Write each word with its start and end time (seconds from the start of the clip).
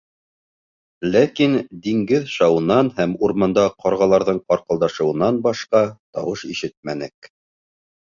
Ләкин 1.15 1.51
диңгеҙ 1.87 2.23
шауынан 2.35 2.89
һәм 2.99 3.13
урманда 3.27 3.65
ҡарғаларҙың 3.85 4.39
ҡарҡылдашыуынан 4.53 5.37
башҡа 5.49 5.83
тауыш 5.91 6.47
ишетмәнек. 6.55 7.31